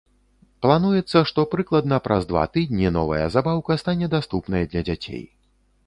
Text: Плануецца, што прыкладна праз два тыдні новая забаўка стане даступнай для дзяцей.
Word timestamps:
Плануецца, 0.65 1.21
што 1.33 1.45
прыкладна 1.51 2.01
праз 2.07 2.27
два 2.33 2.43
тыдні 2.57 2.87
новая 2.99 3.23
забаўка 3.37 3.81
стане 3.85 4.13
даступнай 4.19 4.63
для 4.73 4.81
дзяцей. 4.91 5.23